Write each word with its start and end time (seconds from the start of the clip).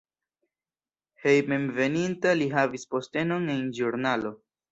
Hejmenveninta 1.25 2.33
li 2.41 2.49
havis 2.55 2.87
postenon 2.95 3.47
en 3.57 3.63
ĵurnalo. 3.81 4.35